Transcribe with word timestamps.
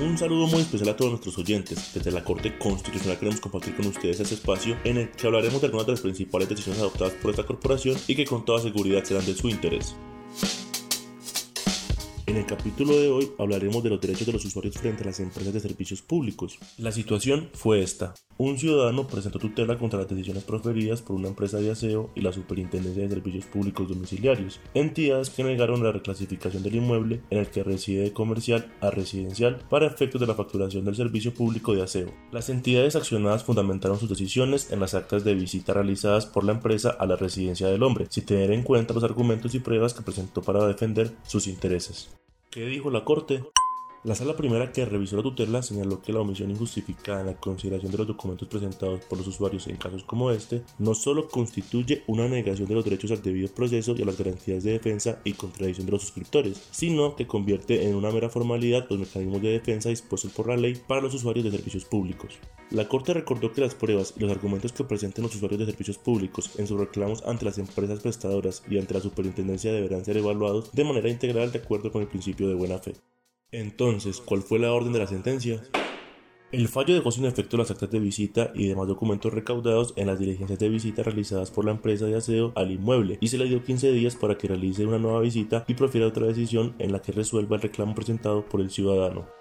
Un 0.00 0.16
saludo 0.16 0.46
muy 0.46 0.62
especial 0.62 0.88
a 0.88 0.96
todos 0.96 1.10
nuestros 1.10 1.36
oyentes. 1.36 1.92
Desde 1.92 2.10
la 2.10 2.24
Corte 2.24 2.56
Constitucional 2.56 3.18
queremos 3.18 3.38
compartir 3.38 3.76
con 3.76 3.86
ustedes 3.86 4.18
este 4.18 4.34
espacio 4.34 4.78
en 4.82 4.96
el 4.96 5.10
que 5.10 5.26
hablaremos 5.26 5.60
de 5.60 5.66
algunas 5.66 5.86
de 5.86 5.92
las 5.92 6.00
principales 6.00 6.48
decisiones 6.48 6.80
adoptadas 6.80 7.12
por 7.14 7.30
esta 7.30 7.44
corporación 7.44 7.98
y 8.08 8.14
que 8.14 8.24
con 8.24 8.46
toda 8.46 8.62
seguridad 8.62 9.04
serán 9.04 9.26
de 9.26 9.34
su 9.34 9.50
interés. 9.50 9.94
En 12.30 12.36
el 12.36 12.46
capítulo 12.46 12.96
de 12.96 13.08
hoy 13.08 13.32
hablaremos 13.40 13.82
de 13.82 13.90
los 13.90 14.00
derechos 14.00 14.24
de 14.24 14.32
los 14.32 14.44
usuarios 14.44 14.76
frente 14.76 15.02
a 15.02 15.06
las 15.06 15.18
empresas 15.18 15.52
de 15.52 15.58
servicios 15.58 16.00
públicos. 16.00 16.60
La 16.78 16.92
situación 16.92 17.48
fue 17.54 17.82
esta. 17.82 18.14
Un 18.38 18.56
ciudadano 18.56 19.08
presentó 19.08 19.40
tutela 19.40 19.76
contra 19.76 19.98
las 19.98 20.08
decisiones 20.08 20.44
proferidas 20.44 21.02
por 21.02 21.16
una 21.16 21.26
empresa 21.26 21.58
de 21.58 21.72
aseo 21.72 22.10
y 22.14 22.20
la 22.20 22.32
Superintendencia 22.32 23.02
de 23.02 23.08
Servicios 23.08 23.46
Públicos 23.46 23.88
Domiciliarios, 23.88 24.60
entidades 24.74 25.28
que 25.28 25.42
negaron 25.42 25.82
la 25.82 25.90
reclasificación 25.90 26.62
del 26.62 26.76
inmueble 26.76 27.20
en 27.30 27.38
el 27.38 27.48
que 27.48 27.64
reside 27.64 28.04
de 28.04 28.12
comercial 28.12 28.72
a 28.80 28.92
residencial 28.92 29.64
para 29.68 29.88
efectos 29.88 30.20
de 30.20 30.28
la 30.28 30.36
facturación 30.36 30.84
del 30.84 30.94
servicio 30.94 31.34
público 31.34 31.74
de 31.74 31.82
aseo. 31.82 32.12
Las 32.30 32.48
entidades 32.48 32.94
accionadas 32.94 33.42
fundamentaron 33.42 33.98
sus 33.98 34.08
decisiones 34.08 34.70
en 34.70 34.78
las 34.78 34.94
actas 34.94 35.24
de 35.24 35.34
visita 35.34 35.74
realizadas 35.74 36.26
por 36.26 36.44
la 36.44 36.52
empresa 36.52 36.90
a 36.90 37.06
la 37.06 37.16
residencia 37.16 37.66
del 37.66 37.82
hombre, 37.82 38.06
sin 38.08 38.24
tener 38.24 38.52
en 38.52 38.62
cuenta 38.62 38.94
los 38.94 39.02
argumentos 39.02 39.52
y 39.56 39.58
pruebas 39.58 39.94
que 39.94 40.02
presentó 40.02 40.42
para 40.42 40.64
defender 40.64 41.10
sus 41.26 41.48
intereses. 41.48 42.19
¿Qué 42.50 42.66
dijo 42.66 42.90
la 42.90 43.04
Corte? 43.04 43.44
La 44.02 44.14
sala 44.14 44.34
primera 44.34 44.72
que 44.72 44.86
revisó 44.86 45.18
la 45.18 45.22
tutela 45.22 45.62
señaló 45.62 46.00
que 46.00 46.10
la 46.10 46.20
omisión 46.20 46.50
injustificada 46.50 47.20
en 47.20 47.26
la 47.26 47.36
consideración 47.36 47.92
de 47.92 47.98
los 47.98 48.06
documentos 48.06 48.48
presentados 48.48 49.02
por 49.04 49.18
los 49.18 49.26
usuarios 49.26 49.66
en 49.66 49.76
casos 49.76 50.04
como 50.04 50.30
este 50.30 50.62
no 50.78 50.94
solo 50.94 51.28
constituye 51.28 52.02
una 52.06 52.26
negación 52.26 52.66
de 52.66 52.76
los 52.76 52.84
derechos 52.84 53.10
al 53.10 53.20
debido 53.20 53.48
proceso 53.48 53.94
y 53.94 54.00
a 54.00 54.06
las 54.06 54.16
garantías 54.16 54.64
de 54.64 54.72
defensa 54.72 55.20
y 55.22 55.34
contradicción 55.34 55.84
de 55.84 55.92
los 55.92 56.00
suscriptores, 56.00 56.66
sino 56.70 57.14
que 57.14 57.26
convierte 57.26 57.86
en 57.86 57.94
una 57.94 58.10
mera 58.10 58.30
formalidad 58.30 58.86
los 58.88 59.00
mecanismos 59.00 59.42
de 59.42 59.50
defensa 59.50 59.90
dispuestos 59.90 60.32
por 60.32 60.48
la 60.48 60.56
ley 60.56 60.80
para 60.86 61.02
los 61.02 61.12
usuarios 61.12 61.44
de 61.44 61.50
servicios 61.50 61.84
públicos. 61.84 62.38
La 62.70 62.88
Corte 62.88 63.12
recordó 63.12 63.52
que 63.52 63.60
las 63.60 63.74
pruebas 63.74 64.14
y 64.16 64.20
los 64.20 64.30
argumentos 64.30 64.72
que 64.72 64.84
presenten 64.84 65.24
los 65.24 65.34
usuarios 65.34 65.58
de 65.58 65.66
servicios 65.66 65.98
públicos 65.98 66.52
en 66.56 66.66
sus 66.66 66.80
reclamos 66.80 67.22
ante 67.26 67.44
las 67.44 67.58
empresas 67.58 68.00
prestadoras 68.00 68.62
y 68.70 68.78
ante 68.78 68.94
la 68.94 69.00
superintendencia 69.00 69.74
deberán 69.74 70.06
ser 70.06 70.16
evaluados 70.16 70.72
de 70.72 70.84
manera 70.84 71.10
integral 71.10 71.52
de 71.52 71.58
acuerdo 71.58 71.92
con 71.92 72.00
el 72.00 72.08
principio 72.08 72.48
de 72.48 72.54
buena 72.54 72.78
fe. 72.78 72.94
Entonces, 73.52 74.20
¿cuál 74.20 74.42
fue 74.42 74.60
la 74.60 74.72
orden 74.72 74.92
de 74.92 75.00
la 75.00 75.08
sentencia? 75.08 75.60
El 76.52 76.68
fallo 76.68 76.94
dejó 76.94 77.10
sin 77.10 77.24
efecto 77.24 77.56
las 77.56 77.70
actas 77.70 77.90
de 77.90 78.00
visita 78.00 78.52
y 78.54 78.68
demás 78.68 78.88
documentos 78.88 79.32
recaudados 79.32 79.92
en 79.96 80.06
las 80.06 80.18
diligencias 80.18 80.58
de 80.58 80.68
visita 80.68 81.02
realizadas 81.02 81.50
por 81.50 81.64
la 81.64 81.70
empresa 81.72 82.06
de 82.06 82.16
aseo 82.16 82.52
al 82.56 82.70
inmueble 82.70 83.18
y 83.20 83.28
se 83.28 83.38
le 83.38 83.44
dio 83.46 83.62
15 83.62 83.92
días 83.92 84.16
para 84.16 84.36
que 84.36 84.48
realice 84.48 84.86
una 84.86 84.98
nueva 84.98 85.20
visita 85.20 85.64
y 85.68 85.74
profiera 85.74 86.06
otra 86.06 86.26
decisión 86.26 86.74
en 86.78 86.92
la 86.92 87.02
que 87.02 87.12
resuelva 87.12 87.56
el 87.56 87.62
reclamo 87.62 87.94
presentado 87.94 88.44
por 88.48 88.60
el 88.60 88.70
ciudadano. 88.70 89.39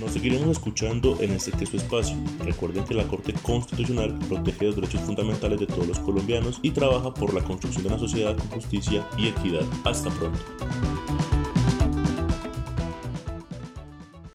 Nos 0.00 0.12
seguiremos 0.12 0.48
escuchando 0.48 1.16
en 1.22 1.32
este 1.32 1.50
que 1.52 1.64
su 1.64 1.78
espacio. 1.78 2.14
Recuerden 2.44 2.84
que 2.84 2.92
la 2.92 3.08
Corte 3.08 3.32
Constitucional 3.32 4.14
protege 4.28 4.66
los 4.66 4.76
derechos 4.76 5.00
fundamentales 5.00 5.58
de 5.58 5.66
todos 5.66 5.88
los 5.88 5.98
colombianos 6.00 6.58
y 6.60 6.72
trabaja 6.72 7.14
por 7.14 7.32
la 7.32 7.40
construcción 7.40 7.84
de 7.84 7.88
una 7.88 7.98
sociedad 7.98 8.36
con 8.36 8.48
justicia 8.48 9.08
y 9.16 9.28
equidad. 9.28 9.64
Hasta 9.86 10.10
pronto. 10.10 10.40